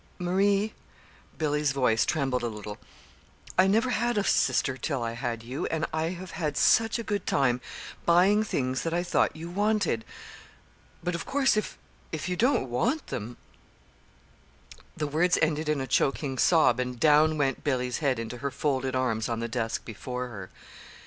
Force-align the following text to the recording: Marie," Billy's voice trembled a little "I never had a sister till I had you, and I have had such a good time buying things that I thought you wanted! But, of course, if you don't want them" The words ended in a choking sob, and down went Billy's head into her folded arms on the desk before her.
Marie," 0.17 0.73
Billy's 1.37 1.73
voice 1.73 2.07
trembled 2.07 2.41
a 2.41 2.47
little 2.47 2.79
"I 3.55 3.67
never 3.67 3.91
had 3.91 4.17
a 4.17 4.23
sister 4.23 4.75
till 4.75 5.03
I 5.03 5.11
had 5.11 5.43
you, 5.43 5.67
and 5.67 5.85
I 5.93 6.05
have 6.07 6.31
had 6.31 6.57
such 6.57 6.97
a 6.97 7.03
good 7.03 7.27
time 7.27 7.61
buying 8.03 8.41
things 8.43 8.81
that 8.81 8.95
I 8.95 9.03
thought 9.03 9.35
you 9.35 9.47
wanted! 9.51 10.03
But, 11.03 11.13
of 11.13 11.27
course, 11.27 11.55
if 11.55 11.77
you 12.27 12.35
don't 12.35 12.67
want 12.71 13.05
them" 13.13 13.37
The 14.97 15.05
words 15.05 15.37
ended 15.39 15.69
in 15.69 15.79
a 15.79 15.85
choking 15.85 16.39
sob, 16.39 16.79
and 16.79 16.99
down 16.99 17.37
went 17.37 17.63
Billy's 17.63 17.99
head 17.99 18.17
into 18.17 18.39
her 18.39 18.49
folded 18.49 18.95
arms 18.95 19.29
on 19.29 19.39
the 19.39 19.47
desk 19.47 19.85
before 19.85 20.29
her. 20.29 20.49